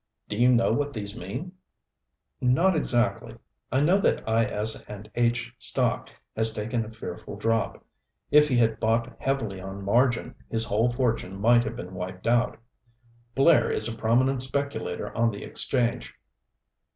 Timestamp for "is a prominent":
13.71-14.41